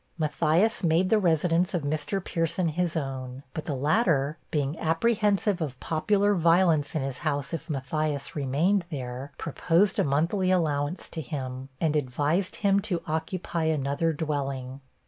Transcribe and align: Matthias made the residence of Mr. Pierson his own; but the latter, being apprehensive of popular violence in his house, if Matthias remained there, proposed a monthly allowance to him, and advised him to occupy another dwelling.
Matthias 0.17 0.83
made 0.83 1.11
the 1.11 1.19
residence 1.19 1.75
of 1.75 1.83
Mr. 1.83 2.25
Pierson 2.25 2.69
his 2.69 2.97
own; 2.97 3.43
but 3.53 3.65
the 3.65 3.75
latter, 3.75 4.39
being 4.49 4.79
apprehensive 4.79 5.61
of 5.61 5.79
popular 5.79 6.33
violence 6.33 6.95
in 6.95 7.03
his 7.03 7.19
house, 7.19 7.53
if 7.53 7.69
Matthias 7.69 8.35
remained 8.35 8.87
there, 8.89 9.31
proposed 9.37 9.99
a 9.99 10.03
monthly 10.03 10.49
allowance 10.49 11.07
to 11.09 11.21
him, 11.21 11.69
and 11.79 11.95
advised 11.95 12.55
him 12.55 12.79
to 12.79 13.03
occupy 13.05 13.65
another 13.65 14.11
dwelling. 14.11 14.81